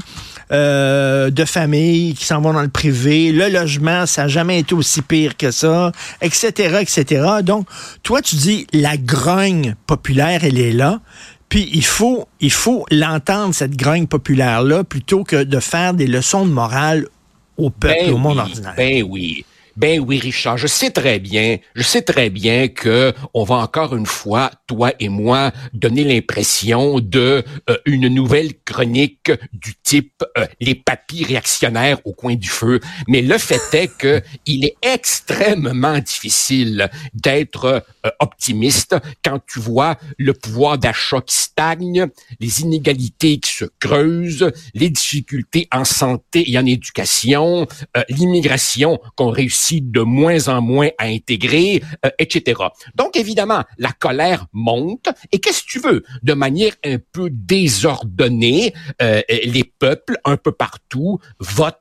Euh, 0.52 1.30
de 1.30 1.44
familles 1.44 2.14
qui 2.14 2.24
s'en 2.24 2.40
vont 2.40 2.52
dans 2.52 2.62
le 2.62 2.68
privé. 2.68 3.32
Le 3.32 3.48
logement, 3.48 4.06
ça 4.06 4.22
n'a 4.22 4.28
jamais 4.28 4.60
été 4.60 4.76
aussi 4.76 5.02
pire 5.02 5.36
que 5.36 5.50
ça, 5.50 5.90
etc., 6.22 6.78
etc. 6.80 7.26
Donc, 7.42 7.66
toi, 8.04 8.22
tu 8.22 8.36
dis, 8.36 8.64
la 8.72 8.96
grogne 8.96 9.74
populaire, 9.88 10.44
elle 10.44 10.60
est 10.60 10.72
là. 10.72 11.00
Puis 11.48 11.68
il 11.72 11.84
faut, 11.84 12.28
il 12.38 12.52
faut 12.52 12.86
l'entendre, 12.92 13.56
cette 13.56 13.76
grogne 13.76 14.06
populaire-là, 14.06 14.84
plutôt 14.84 15.24
que 15.24 15.42
de 15.42 15.58
faire 15.58 15.94
des 15.94 16.06
leçons 16.06 16.46
de 16.46 16.52
morale 16.52 17.08
au 17.56 17.70
peuple, 17.70 18.04
ben 18.04 18.14
au 18.14 18.18
monde 18.18 18.38
ordinaire. 18.38 18.74
Ben 18.76 19.02
oui. 19.02 19.44
Ben 19.76 20.00
oui, 20.00 20.18
Richard, 20.18 20.56
je 20.56 20.66
sais 20.66 20.90
très 20.90 21.18
bien, 21.18 21.58
je 21.74 21.82
sais 21.82 22.00
très 22.00 22.30
bien 22.30 22.68
que 22.68 23.12
on 23.34 23.44
va 23.44 23.56
encore 23.56 23.94
une 23.94 24.06
fois, 24.06 24.50
toi 24.66 24.92
et 25.00 25.10
moi, 25.10 25.52
donner 25.74 26.02
l'impression 26.02 26.98
de 26.98 27.44
euh, 27.68 27.76
une 27.84 28.08
nouvelle 28.08 28.58
chronique 28.64 29.30
du 29.52 29.74
type 29.82 30.24
euh, 30.38 30.46
les 30.62 30.74
papis 30.74 31.24
réactionnaires 31.24 31.98
au 32.06 32.14
coin 32.14 32.36
du 32.36 32.48
feu. 32.48 32.80
Mais 33.06 33.20
le 33.20 33.36
fait 33.36 33.74
est 33.74 33.94
que 33.94 34.22
il 34.46 34.64
est 34.64 34.76
extrêmement 34.80 35.98
difficile 35.98 36.88
d'être 37.12 37.66
euh, 37.66 38.10
optimiste 38.20 38.96
quand 39.22 39.40
tu 39.46 39.60
vois 39.60 39.98
le 40.16 40.32
pouvoir 40.32 40.78
d'achat 40.78 41.20
qui 41.20 41.36
stagne, 41.36 42.06
les 42.40 42.62
inégalités 42.62 43.40
qui 43.40 43.52
se 43.52 43.66
creusent, 43.78 44.50
les 44.72 44.88
difficultés 44.88 45.68
en 45.70 45.84
santé 45.84 46.50
et 46.50 46.58
en 46.58 46.64
éducation, 46.64 47.66
l'immigration 48.08 48.98
qu'on 49.16 49.30
réussit 49.30 49.65
de 49.74 50.00
moins 50.00 50.48
en 50.48 50.60
moins 50.60 50.88
à 50.98 51.06
intégrer, 51.06 51.82
euh, 52.04 52.10
etc. 52.18 52.62
Donc, 52.94 53.16
évidemment, 53.16 53.64
la 53.78 53.92
colère 53.92 54.46
monte. 54.52 55.08
Et 55.32 55.38
qu'est-ce 55.38 55.62
que 55.62 55.68
tu 55.68 55.80
veux? 55.80 56.04
De 56.22 56.32
manière 56.32 56.72
un 56.84 56.98
peu 57.12 57.28
désordonnée, 57.30 58.74
euh, 59.02 59.22
les 59.44 59.64
peuples, 59.64 60.18
un 60.24 60.36
peu 60.36 60.52
partout, 60.52 61.18
votent 61.38 61.80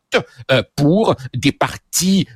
euh, 0.51 0.63
pour 0.75 1.15
des 1.33 1.51
partis 1.51 2.27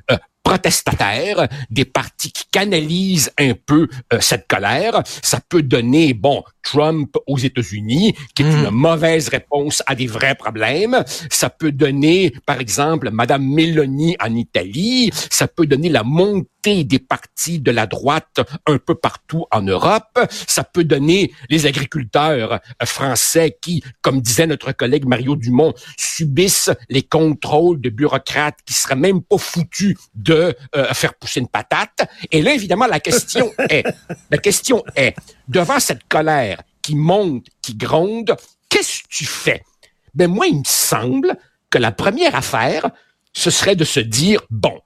protestataires, 0.49 1.47
des 1.69 1.85
partis 1.85 2.31
qui 2.31 2.43
canalisent 2.51 3.31
un 3.37 3.53
peu 3.53 3.87
cette 4.19 4.47
colère. 4.47 5.03
Ça 5.21 5.39
peut 5.47 5.61
donner, 5.61 6.15
bon, 6.15 6.43
Trump 6.63 7.15
aux 7.27 7.37
États-Unis, 7.37 8.15
qui 8.35 8.43
est 8.43 8.45
hmm. 8.45 8.65
une 8.65 8.69
mauvaise 8.71 9.29
réponse 9.29 9.83
à 9.85 9.95
des 9.95 10.07
vrais 10.07 10.35
problèmes. 10.35 11.03
Ça 11.29 11.49
peut 11.49 11.71
donner, 11.71 12.33
par 12.45 12.59
exemple, 12.59 13.09
Madame 13.11 13.43
Meloni 13.43 14.15
en 14.19 14.33
Italie. 14.35 15.11
Ça 15.29 15.47
peut 15.47 15.65
donner 15.65 15.89
la 15.89 16.03
montée 16.03 16.83
des 16.83 16.99
partis 16.99 17.59
de 17.59 17.71
la 17.71 17.87
droite 17.87 18.41
un 18.65 18.77
peu 18.77 18.95
partout 18.95 19.45
en 19.51 19.61
Europe. 19.61 20.19
Ça 20.47 20.63
peut 20.63 20.83
donner 20.83 21.31
les 21.49 21.65
agriculteurs 21.65 22.53
euh, 22.53 22.85
français 22.85 23.57
qui, 23.61 23.81
comme 24.01 24.19
disait 24.21 24.47
notre 24.47 24.71
collègue 24.73 25.05
Mario 25.05 25.35
Dumont, 25.35 25.73
subissent 25.97 26.71
les 26.89 27.03
contrôles 27.03 27.79
de 27.79 27.89
bureaucrates 27.89 28.59
qui 28.65 28.73
seraient 28.73 28.95
même 28.95 29.21
pas 29.21 29.37
foutus 29.37 29.95
de 30.15 30.38
euh, 30.39 30.93
faire 30.93 31.13
pousser 31.15 31.39
une 31.39 31.48
patate. 31.48 32.08
Et 32.31 32.41
là, 32.41 32.53
évidemment, 32.53 32.88
la 32.88 33.00
question 33.00 33.51
est, 33.69 33.86
la 34.29 34.38
question 34.38 34.84
est, 34.96 35.15
devant 35.48 35.79
cette 35.79 36.08
colère 36.08 36.62
qui 36.81 36.96
monte, 36.96 37.46
qui 37.62 37.75
gronde, 37.75 38.36
qu'est-ce 38.69 39.03
que 39.03 39.08
tu 39.10 39.25
fais? 39.25 39.63
Ben 40.13 40.27
moi, 40.27 40.48
il 40.48 40.60
me 40.60 40.65
semble 40.65 41.38
que 41.69 41.77
la 41.77 41.91
première 41.91 42.36
affaire, 42.36 42.89
ce 43.34 43.51
serait 43.51 43.75
de 43.75 43.86
se 43.86 44.00
dire, 44.00 44.41
bon, 44.50 44.81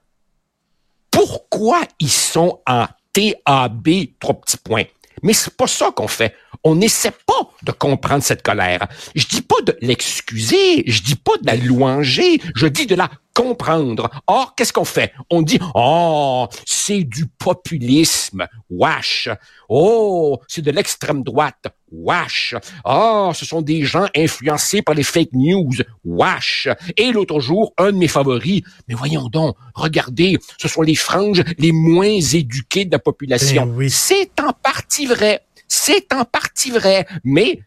pourquoi 1.12 1.82
ils 2.00 2.12
sont 2.12 2.60
en 2.68 2.88
TAB, 3.14 3.88
trois 4.20 4.42
petits 4.42 4.58
points? 4.58 4.86
Mais 5.22 5.34
c'est 5.34 5.56
pas 5.56 5.68
ça 5.68 5.92
qu'on 5.96 6.08
fait. 6.08 6.36
On 6.64 6.76
n'essaie 6.76 7.12
pas 7.12 7.50
de 7.64 7.72
comprendre 7.72 8.24
cette 8.24 8.42
colère. 8.42 8.88
Je 9.16 9.26
dis 9.26 9.42
pas 9.42 9.62
de 9.66 9.78
l'excuser, 9.82 10.84
je 10.86 11.02
dis 11.02 11.16
pas 11.16 11.38
de 11.42 11.46
la 11.46 11.56
louanger, 11.56 12.42
je 12.56 12.68
dis 12.68 12.86
de 12.86 12.96
la 12.96 13.10
comprendre. 13.34 14.10
Or, 14.28 14.56
qu'est-ce 14.56 14.74
qu'on 14.74 14.86
fait? 14.86 15.14
On 15.30 15.42
dit, 15.42 15.60
oh, 15.76 16.48
c'est 16.66 17.04
du 17.04 17.26
populisme. 17.26 18.48
Wesh. 18.70 19.30
Oh, 19.70 20.40
c'est 20.48 20.62
de 20.62 20.72
l'extrême 20.72 21.24
droite. 21.24 21.66
Wesh. 21.92 22.56
Oh, 22.86 23.32
ce 23.34 23.46
sont 23.46 23.62
des 23.62 23.84
gens 23.84 24.08
influencés 24.16 24.82
par 24.82 24.96
les 24.96 25.04
fake 25.04 25.34
news. 25.34 25.74
Wesh. 26.04 26.68
Et 26.98 27.12
l'autre 27.12 27.40
jour, 27.40 27.74
un 27.78 27.92
de 27.92 27.98
mes 27.98 28.08
favoris, 28.08 28.62
mais 28.88 28.96
voyons 28.96 29.28
donc, 29.30 29.56
regardez, 29.74 30.38
ce 30.58 30.68
sont 30.68 30.82
les 30.82 30.96
franges 30.96 31.44
les 31.58 31.72
moins 31.72 32.20
éduquées 32.20 32.86
de 32.86 32.92
la 32.92 33.00
population. 33.00 33.66
Oui. 33.76 33.90
C'est 33.90 34.40
en 34.40 34.54
partie 34.54 35.06
vrai. 35.06 35.42
C'est 35.68 36.14
en 36.14 36.26
partie 36.26 36.72
vrai. 36.72 37.08
Mais, 37.24 37.62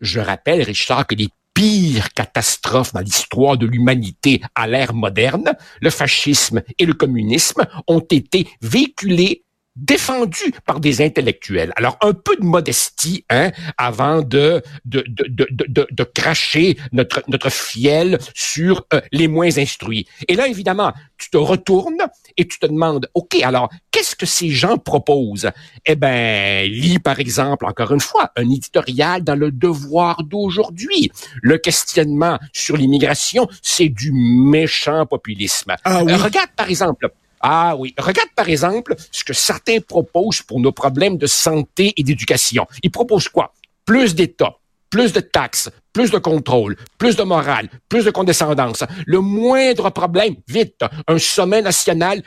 je 0.00 0.20
rappelle, 0.20 0.62
Richard, 0.62 1.06
que 1.06 1.14
les 1.14 1.28
pire 1.54 2.12
catastrophe 2.12 2.92
dans 2.92 3.00
l'histoire 3.00 3.56
de 3.56 3.66
l'humanité 3.66 4.40
à 4.54 4.66
l'ère 4.66 4.94
moderne, 4.94 5.52
le 5.80 5.90
fascisme 5.90 6.62
et 6.78 6.86
le 6.86 6.94
communisme 6.94 7.64
ont 7.86 8.00
été 8.10 8.48
véhiculés 8.60 9.44
défendu 9.76 10.52
par 10.66 10.80
des 10.80 11.00
intellectuels. 11.00 11.72
Alors, 11.76 11.96
un 12.02 12.12
peu 12.12 12.36
de 12.36 12.44
modestie, 12.44 13.24
hein, 13.30 13.52
avant 13.78 14.22
de, 14.22 14.62
de, 14.84 15.04
de, 15.08 15.26
de, 15.28 15.86
de, 15.90 16.04
cracher 16.04 16.76
notre, 16.92 17.22
notre 17.28 17.50
fiel 17.50 18.18
sur 18.34 18.86
euh, 18.92 19.00
les 19.12 19.28
moins 19.28 19.58
instruits. 19.58 20.06
Et 20.28 20.34
là, 20.34 20.46
évidemment, 20.46 20.92
tu 21.16 21.30
te 21.30 21.38
retournes 21.38 22.02
et 22.36 22.46
tu 22.46 22.58
te 22.58 22.66
demandes, 22.66 23.08
OK, 23.14 23.40
alors, 23.42 23.70
qu'est-ce 23.90 24.14
que 24.14 24.26
ces 24.26 24.50
gens 24.50 24.76
proposent? 24.76 25.50
Eh 25.86 25.94
ben, 25.94 26.70
lis, 26.70 26.98
par 26.98 27.18
exemple, 27.18 27.64
encore 27.66 27.92
une 27.92 28.00
fois, 28.00 28.30
un 28.36 28.50
éditorial 28.50 29.22
dans 29.24 29.36
le 29.36 29.50
devoir 29.50 30.22
d'aujourd'hui. 30.24 31.10
Le 31.40 31.58
questionnement 31.58 32.38
sur 32.52 32.76
l'immigration, 32.76 33.48
c'est 33.62 33.88
du 33.88 34.12
méchant 34.12 35.06
populisme. 35.06 35.74
Ah 35.84 36.04
oui. 36.04 36.12
Euh, 36.12 36.16
regarde, 36.16 36.50
par 36.56 36.68
exemple, 36.68 37.10
ah 37.42 37.74
oui. 37.76 37.94
Regarde 37.98 38.30
par 38.36 38.48
exemple 38.48 38.94
ce 39.10 39.24
que 39.24 39.32
certains 39.32 39.80
proposent 39.80 40.42
pour 40.42 40.60
nos 40.60 40.72
problèmes 40.72 41.18
de 41.18 41.26
santé 41.26 41.92
et 41.96 42.04
d'éducation. 42.04 42.66
Ils 42.82 42.90
proposent 42.90 43.28
quoi? 43.28 43.52
Plus 43.84 44.14
d'État, 44.14 44.54
plus 44.90 45.12
de 45.12 45.20
taxes, 45.20 45.68
plus 45.92 46.10
de 46.12 46.18
contrôle, 46.18 46.76
plus 46.98 47.16
de 47.16 47.24
morale, 47.24 47.68
plus 47.88 48.04
de 48.04 48.10
condescendance. 48.10 48.84
Le 49.06 49.20
moindre 49.20 49.90
problème, 49.90 50.36
vite, 50.46 50.84
un 51.08 51.18
sommet 51.18 51.62
national 51.62 52.22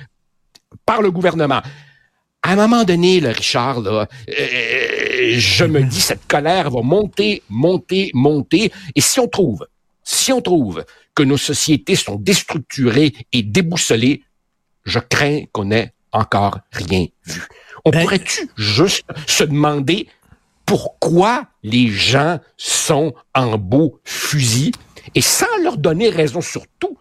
par 0.85 1.01
le 1.01 1.11
gouvernement. 1.11 1.61
À 2.43 2.51
un 2.51 2.55
moment 2.57 2.83
donné, 2.83 3.21
là, 3.21 3.31
Richard, 3.31 3.79
euh, 3.87 4.05
je 4.27 5.65
me 5.65 5.81
dis, 5.81 6.01
cette 6.01 6.27
colère 6.27 6.69
va 6.69 6.81
monter, 6.81 7.41
monter, 7.49 8.11
monter. 8.13 8.71
Et 8.93 9.01
si 9.01 9.19
on 9.19 9.27
trouve, 9.27 9.65
si 10.03 10.31
on 10.31 10.41
trouve 10.41 10.85
que 11.15 11.23
nos 11.23 11.37
sociétés 11.37 11.95
sont 11.95 12.17
déstructurées 12.17 13.13
et 13.31 13.41
déboussolées, 13.41 14.21
je 14.85 14.99
crains 14.99 15.43
qu'on 15.51 15.65
n'ait 15.65 15.93
encore 16.11 16.59
rien 16.71 17.07
vu. 17.25 17.41
On 17.83 17.89
Ben- 17.91 18.01
pourrait-tu 18.01 18.49
juste 18.55 19.05
se 19.27 19.43
demander 19.43 20.07
pourquoi 20.65 21.47
les 21.63 21.89
gens 21.89 22.39
sont 22.57 23.13
en 23.33 23.57
beau 23.57 23.99
fusil? 24.03 24.71
Et 25.13 25.21
sans 25.21 25.57
leur 25.63 25.77
donner 25.77 26.09
raison 26.09 26.41
sur 26.41 26.65
tout, 26.79 26.97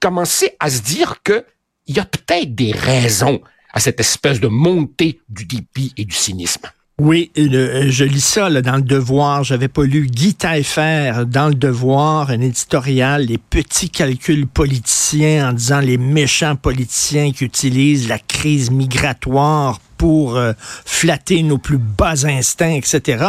commencer 0.00 0.56
à 0.58 0.68
se 0.70 0.80
dire 0.82 1.22
que 1.22 1.44
il 1.86 1.96
y 1.96 2.00
a 2.00 2.04
peut-être 2.04 2.54
des 2.54 2.72
raisons 2.72 3.40
à 3.72 3.78
cette 3.78 4.00
espèce 4.00 4.40
de 4.40 4.48
montée 4.48 5.20
du 5.28 5.44
dépit 5.44 5.92
et 5.96 6.04
du 6.04 6.14
cynisme. 6.14 6.68
Oui, 6.98 7.30
le- 7.36 7.90
je 7.90 8.04
lis 8.04 8.22
ça 8.24 8.48
là, 8.48 8.62
dans 8.62 8.76
le 8.76 8.82
Devoir. 8.82 9.44
J'avais 9.44 9.68
pas 9.68 9.84
lu 9.84 10.06
Guy 10.06 10.32
Taillefer 10.34 11.24
dans 11.26 11.48
le 11.48 11.54
Devoir, 11.54 12.30
un 12.30 12.40
éditorial, 12.40 13.26
les 13.26 13.36
petits 13.36 13.90
calculs 13.90 14.46
politiciens 14.46 15.50
en 15.50 15.52
disant 15.52 15.80
les 15.80 15.98
méchants 15.98 16.56
politiciens 16.56 17.32
qui 17.32 17.44
utilisent 17.44 18.08
la 18.08 18.18
crise 18.18 18.70
migratoire 18.70 19.78
pour 19.98 20.36
euh, 20.36 20.54
flatter 20.86 21.42
nos 21.42 21.58
plus 21.58 21.76
bas 21.76 22.24
instincts, 22.26 22.76
etc. 22.76 23.26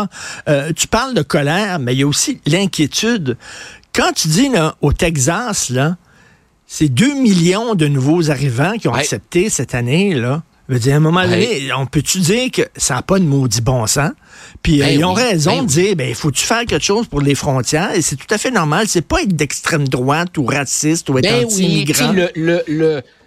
Euh, 0.48 0.72
tu 0.74 0.88
parles 0.88 1.14
de 1.14 1.22
colère, 1.22 1.80
mais 1.80 1.94
il 1.94 2.00
y 2.00 2.04
a 2.04 2.08
aussi 2.08 2.40
l'inquiétude. 2.46 3.36
Quand 3.94 4.14
tu 4.14 4.30
dis 4.30 4.48
là, 4.48 4.76
au 4.80 4.94
Texas, 4.94 5.70
là, 5.72 5.98
c'est 6.68 6.88
2 6.90 7.16
millions 7.22 7.76
de 7.76 7.88
nouveaux 7.88 8.32
arrivants 8.32 8.74
qui 8.80 8.88
ont 8.88 8.94
Ouais. 8.94 9.00
accepté 9.02 9.50
cette 9.50 9.76
année, 9.76 10.14
là. 10.14 10.42
Je 10.70 10.74
veux 10.74 10.80
dire, 10.80 10.94
à 10.94 10.98
un 10.98 11.00
moment 11.02 11.24
donné, 11.24 11.70
on 11.78 11.86
peut-tu 11.86 12.20
dire 12.20 12.52
que 12.52 12.64
ça 12.76 12.96
n'a 12.96 13.02
pas 13.02 13.20
de 13.20 13.24
maudit 13.24 13.62
bon 13.62 13.88
sens? 13.88 14.12
Puis 14.62 14.82
euh, 14.82 14.86
Ben 14.86 15.00
ils 15.00 15.06
ont 15.06 15.16
oui, 15.16 15.22
raison 15.24 15.58
ben 15.58 15.64
de 15.64 15.68
dire, 15.70 15.96
ben, 15.96 16.14
faut-tu 16.14 16.46
faire 16.46 16.66
quelque 16.66 16.84
chose 16.84 17.08
pour 17.08 17.22
les 17.22 17.36
frontières? 17.36 17.96
Et 17.96 18.02
c'est 18.02 18.18
tout 18.18 18.32
à 18.34 18.38
fait 18.38 18.52
normal. 18.52 18.88
C'est 18.88 19.02
pas 19.08 19.22
être 19.22 19.34
d'extrême 19.36 19.88
droite 19.88 20.38
ou 20.38 20.46
raciste 20.46 21.10
ou 21.10 21.18
être 21.20 21.24
Ben 21.24 21.46
oui, 21.46 21.52
sais, 21.52 21.64
anti-immigrant. 21.64 22.12
le, 22.12 22.30
le, 22.36 22.64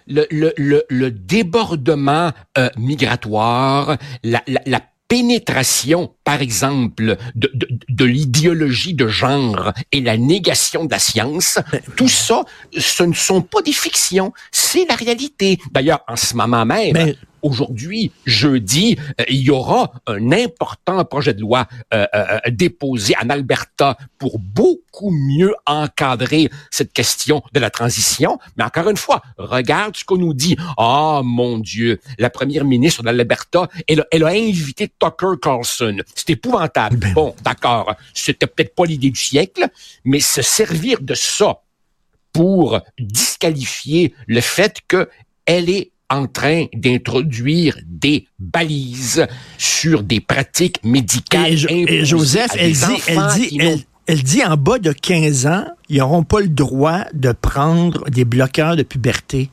le, 0.07 0.27
le, 0.29 0.53
le, 0.57 0.83
le, 0.89 1.11
débordement 1.11 2.31
euh, 2.57 2.69
migratoire, 2.77 3.97
la, 4.23 4.43
la, 4.47 4.61
la 4.67 4.81
pénétration, 5.07 6.13
par 6.23 6.41
exemple, 6.41 7.17
de, 7.35 7.51
de, 7.53 7.67
de 7.89 8.05
l'idéologie 8.05 8.93
de 8.93 9.07
genre 9.07 9.73
et 9.91 9.99
la 10.01 10.15
négation 10.17 10.85
de 10.85 10.91
la 10.91 10.99
science, 10.99 11.59
tout 11.97 12.07
ça, 12.07 12.43
ce 12.77 13.03
ne 13.03 13.13
sont 13.13 13.41
pas 13.41 13.61
des 13.61 13.73
fictions, 13.73 14.31
c'est 14.51 14.85
la 14.87 14.95
réalité. 14.95 15.59
D'ailleurs, 15.71 16.01
en 16.07 16.15
ce 16.15 16.35
moment 16.35 16.65
même, 16.65 16.93
Mais- 16.93 17.15
Aujourd'hui, 17.41 18.11
jeudi, 18.25 18.97
euh, 19.19 19.23
il 19.29 19.41
y 19.41 19.49
aura 19.49 19.91
un 20.07 20.31
important 20.31 21.03
projet 21.05 21.33
de 21.33 21.41
loi 21.41 21.67
euh, 21.93 22.05
euh, 22.13 22.39
déposé 22.49 23.15
en 23.21 23.29
Alberta 23.29 23.97
pour 24.17 24.39
beaucoup 24.39 25.09
mieux 25.11 25.53
encadrer 25.65 26.49
cette 26.69 26.93
question 26.93 27.41
de 27.53 27.59
la 27.59 27.69
transition. 27.69 28.37
Mais 28.57 28.63
encore 28.63 28.89
une 28.89 28.97
fois, 28.97 29.21
regarde 29.37 29.95
ce 29.97 30.03
qu'on 30.05 30.17
nous 30.17 30.33
dit. 30.33 30.55
Ah, 30.77 31.21
mon 31.23 31.57
Dieu, 31.59 31.99
la 32.19 32.29
première 32.29 32.65
ministre 32.65 33.01
de 33.01 33.07
l'Alberta, 33.09 33.67
elle, 33.87 34.01
a- 34.01 34.07
elle 34.11 34.23
a 34.23 34.27
invité 34.27 34.87
Tucker 34.99 35.33
Carlson. 35.41 35.97
C'est 36.15 36.29
épouvantable. 36.31 36.97
Ben- 36.97 37.13
Bon, 37.13 37.35
d'accord, 37.43 37.95
c'était 38.13 38.47
peut-être 38.47 38.73
pas 38.75 38.85
l'idée 38.85 39.09
du 39.09 39.19
siècle, 39.19 39.67
mais 40.05 40.19
se 40.19 40.41
servir 40.41 40.99
de 41.01 41.13
ça 41.13 41.61
pour 42.33 42.79
disqualifier 42.99 44.13
le 44.27 44.41
fait 44.41 44.79
que 44.87 45.09
elle 45.45 45.69
est 45.69 45.91
en 46.11 46.27
train 46.27 46.65
d'introduire 46.73 47.77
des 47.85 48.27
balises 48.37 49.25
sur 49.57 50.03
des 50.03 50.19
pratiques 50.19 50.83
médicales. 50.83 51.57
Et, 51.69 52.05
Joseph, 52.05 52.51
elle 52.57 52.73
dit, 52.73 53.01
elle 53.07 53.27
dit, 53.35 53.85
elle, 54.07 54.23
dit 54.23 54.43
en 54.43 54.57
bas 54.57 54.77
de 54.77 54.91
15 54.91 55.47
ans, 55.47 55.65
ils 55.89 55.99
n'auront 55.99 56.23
pas 56.23 56.41
le 56.41 56.49
droit 56.49 57.05
de 57.13 57.31
prendre 57.31 58.09
des 58.09 58.25
bloqueurs 58.25 58.75
de 58.75 58.83
puberté. 58.83 59.49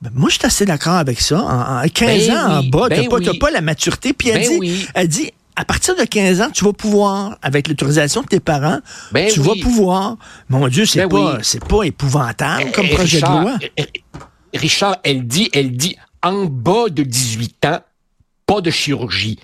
Ben, 0.00 0.10
moi, 0.14 0.28
je 0.30 0.36
suis 0.36 0.46
assez 0.46 0.64
d'accord 0.64 0.94
avec 0.94 1.20
ça. 1.20 1.40
En, 1.40 1.88
15 1.88 2.28
ben 2.28 2.36
ans 2.36 2.58
en 2.58 2.62
bas, 2.62 2.88
tu 2.88 3.00
n'as 3.00 3.08
pas, 3.08 3.38
pas, 3.40 3.50
la 3.50 3.60
maturité. 3.60 4.12
Puis 4.12 4.28
elle, 4.28 4.48
ben 4.48 4.60
dit, 4.60 4.86
elle 4.94 5.08
dit, 5.08 5.32
à 5.56 5.64
partir 5.64 5.96
de 5.96 6.04
15 6.04 6.40
ans, 6.40 6.50
tu 6.52 6.64
vas 6.64 6.72
pouvoir, 6.72 7.36
avec 7.42 7.66
l'autorisation 7.66 8.22
de 8.22 8.28
tes 8.28 8.38
parents, 8.38 8.78
ben 9.10 9.28
tu 9.28 9.40
vas 9.40 9.54
pouvoir. 9.60 10.16
Mon 10.48 10.68
Dieu, 10.68 10.86
c'est 10.86 11.00
ben 11.00 11.08
pas, 11.08 11.38
c'est 11.42 11.64
pas 11.64 11.82
épouvantable 11.82 12.66
eh, 12.68 12.70
comme 12.70 12.86
eh, 12.88 12.94
projet 12.94 13.20
de 13.20 13.26
loi. 13.26 13.58
Richard, 14.54 14.98
elle 15.04 15.26
dit, 15.26 15.50
elle 15.52 15.76
dit, 15.76 15.96
en 16.22 16.46
bas 16.46 16.88
de 16.88 17.02
18 17.02 17.64
ans, 17.66 17.80
pas 18.46 18.60
de 18.60 18.70
chirurgie. 18.70 19.38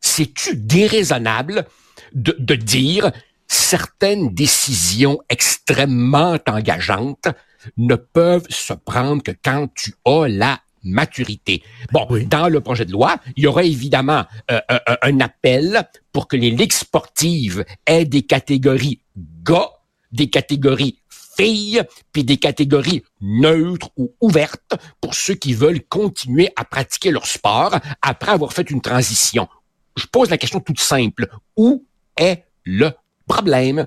C'est-tu 0.00 0.56
déraisonnable 0.56 1.66
de, 2.12 2.34
de 2.38 2.54
dire 2.54 3.10
certaines 3.48 4.32
décisions 4.32 5.18
extrêmement 5.28 6.36
engageantes 6.46 7.28
ne 7.76 7.94
peuvent 7.94 8.46
se 8.48 8.72
prendre 8.72 9.22
que 9.22 9.32
quand 9.32 9.68
tu 9.74 9.94
as 10.04 10.28
la 10.28 10.60
maturité? 10.82 11.62
Bon, 11.92 12.06
dans 12.26 12.48
le 12.48 12.60
projet 12.60 12.84
de 12.84 12.92
loi, 12.92 13.16
il 13.36 13.44
y 13.44 13.46
aura 13.46 13.64
évidemment 13.64 14.24
euh, 14.50 14.60
euh, 14.70 14.78
euh, 14.88 14.96
un 15.02 15.20
appel 15.20 15.88
pour 16.12 16.28
que 16.28 16.36
les 16.36 16.50
ligues 16.50 16.72
sportives 16.72 17.64
aient 17.86 18.04
des 18.04 18.22
catégories 18.22 19.00
gars, 19.42 19.70
des 20.12 20.30
catégories 20.30 20.99
filles, 21.40 21.82
puis 22.12 22.24
des 22.24 22.36
catégories 22.36 23.02
neutres 23.20 23.90
ou 23.96 24.12
ouvertes 24.20 24.74
pour 25.00 25.14
ceux 25.14 25.34
qui 25.34 25.54
veulent 25.54 25.82
continuer 25.88 26.50
à 26.56 26.64
pratiquer 26.64 27.10
leur 27.10 27.26
sport 27.26 27.78
après 28.02 28.32
avoir 28.32 28.52
fait 28.52 28.70
une 28.70 28.80
transition. 28.80 29.48
Je 29.96 30.06
pose 30.06 30.30
la 30.30 30.38
question 30.38 30.60
toute 30.60 30.80
simple. 30.80 31.28
Où 31.56 31.84
est 32.16 32.44
le 32.64 32.90
problème 33.26 33.86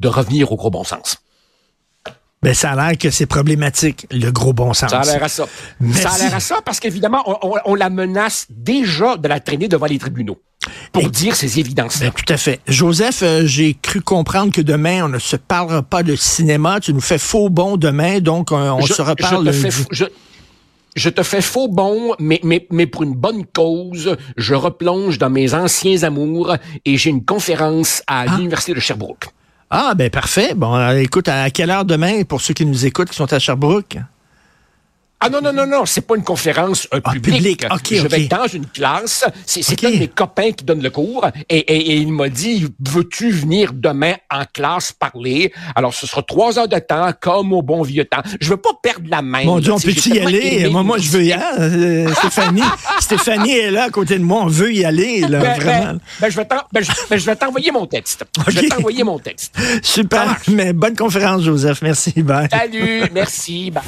de 0.00 0.08
revenir 0.08 0.52
au 0.52 0.56
gros 0.56 0.70
bon 0.70 0.84
sens? 0.84 1.18
Ben, 2.42 2.54
ça 2.54 2.72
a 2.72 2.76
l'air 2.76 2.98
que 2.98 3.10
c'est 3.10 3.26
problématique, 3.26 4.06
le 4.10 4.30
gros 4.30 4.52
bon 4.52 4.72
sens. 4.72 4.90
Ça 4.90 5.00
a 5.00 5.04
l'air 5.04 5.22
à 5.22 5.28
ça. 5.28 5.46
Ça 5.92 6.10
a 6.12 6.18
l'air 6.18 6.34
à 6.34 6.40
ça 6.40 6.60
parce 6.64 6.78
qu'évidemment, 6.78 7.24
on, 7.64 7.74
la 7.74 7.90
menace 7.90 8.46
déjà 8.50 9.16
de 9.16 9.26
la 9.26 9.40
traîner 9.40 9.68
devant 9.68 9.86
les 9.86 9.98
tribunaux 9.98 10.40
pour 11.00 11.10
dire 11.10 11.36
ces 11.36 11.58
évidences. 11.58 12.00
Ben, 12.00 12.10
tout 12.10 12.32
à 12.32 12.36
fait. 12.36 12.60
Joseph, 12.66 13.22
euh, 13.22 13.42
j'ai 13.44 13.74
cru 13.74 14.00
comprendre 14.00 14.52
que 14.52 14.60
demain, 14.60 15.04
on 15.04 15.08
ne 15.08 15.18
se 15.18 15.36
parlera 15.36 15.82
pas 15.82 16.02
de 16.02 16.16
cinéma. 16.16 16.80
Tu 16.80 16.92
nous 16.92 17.00
fais 17.00 17.18
faux 17.18 17.48
bon 17.48 17.76
demain, 17.76 18.20
donc 18.20 18.52
euh, 18.52 18.70
on, 18.70 18.82
se 18.82 19.02
reparle. 19.02 19.46
Je 19.52 19.62
te, 19.62 19.70
fais, 19.70 20.06
je, 20.94 21.08
te 21.08 21.22
fais 21.22 21.42
faux 21.42 21.68
bon, 21.68 22.14
mais, 22.18 22.40
mais, 22.42 22.66
mais 22.70 22.86
pour 22.86 23.02
une 23.02 23.14
bonne 23.14 23.44
cause. 23.44 24.16
Je 24.36 24.54
replonge 24.54 25.18
dans 25.18 25.30
mes 25.30 25.54
anciens 25.54 26.02
amours 26.02 26.56
et 26.84 26.96
j'ai 26.96 27.10
une 27.10 27.24
conférence 27.24 28.02
à 28.06 28.22
ah. 28.22 28.36
l'Université 28.36 28.74
de 28.74 28.80
Sherbrooke. 28.80 29.26
Ah, 29.70 29.94
ben 29.96 30.10
parfait. 30.10 30.54
Bon, 30.54 30.74
euh, 30.76 30.98
écoute, 30.98 31.28
à 31.28 31.50
quelle 31.50 31.70
heure 31.70 31.84
demain 31.84 32.22
pour 32.22 32.40
ceux 32.40 32.54
qui 32.54 32.64
nous 32.64 32.86
écoutent, 32.86 33.10
qui 33.10 33.16
sont 33.16 33.32
à 33.32 33.38
Sherbrooke? 33.38 33.98
Ah 35.18 35.30
non, 35.30 35.40
non, 35.40 35.52
non, 35.52 35.66
non, 35.66 35.86
c'est 35.86 36.02
pas 36.02 36.14
une 36.16 36.22
conférence 36.22 36.86
euh, 36.92 37.00
ah, 37.02 37.12
publique. 37.12 37.64
je 37.90 38.06
vais 38.06 38.24
être 38.24 38.30
dans 38.30 38.46
une 38.46 38.66
classe. 38.66 39.24
C'est 39.46 39.84
un 39.84 39.90
de 39.90 39.96
mes 39.96 40.08
copains 40.08 40.52
qui 40.52 40.62
donne 40.62 40.82
le 40.82 40.90
cours 40.90 41.26
et, 41.48 41.96
il 41.96 42.12
m'a 42.12 42.28
dit, 42.28 42.66
veux-tu 42.80 43.30
venir 43.30 43.72
demain 43.72 44.14
en 44.30 44.42
classe 44.52 44.92
parler? 44.92 45.52
Alors, 45.74 45.94
ce 45.94 46.06
sera 46.06 46.22
trois 46.22 46.58
heures 46.58 46.68
de 46.68 46.78
temps, 46.78 47.10
comme 47.18 47.54
au 47.54 47.62
bon 47.62 47.82
vieux 47.82 48.04
temps. 48.04 48.20
Je 48.40 48.50
veux 48.50 48.58
pas 48.58 48.70
perdre 48.82 49.08
la 49.08 49.22
main. 49.22 49.44
Mon 49.44 49.58
Dieu, 49.58 49.72
on 49.72 49.80
peut-y 49.80 50.16
y 50.16 50.20
aller? 50.20 50.68
Moi, 50.68 50.82
moi, 50.82 50.98
je 50.98 51.10
veux 51.10 51.24
y 51.24 51.32
aller. 51.32 51.44
Euh, 51.60 52.14
Stéphanie, 52.14 52.62
Stéphanie 53.00 53.56
est 53.56 53.70
là 53.70 53.84
à 53.84 53.90
côté 53.90 54.18
de 54.18 54.24
moi. 54.24 54.42
On 54.42 54.46
veut 54.48 54.72
y 54.72 54.84
aller, 54.84 55.20
là, 55.20 55.40
ben, 55.40 55.40
ben, 55.40 55.60
vraiment. 55.60 55.98
Ben, 56.20 56.30
je 57.18 57.26
vais 57.26 57.36
t'envoyer 57.36 57.70
mon 57.70 57.86
texte. 57.86 58.24
Je 58.48 58.60
vais 58.60 58.68
t'envoyer 58.68 59.02
mon 59.02 59.18
texte. 59.18 59.56
Super. 59.82 60.36
Mais 60.48 60.72
bonne 60.72 60.94
conférence, 60.94 61.42
Joseph. 61.42 61.80
Merci. 61.80 62.22
Bye. 62.22 62.48
Salut. 62.50 63.04
Merci. 63.12 63.70
Bye. 63.70 63.82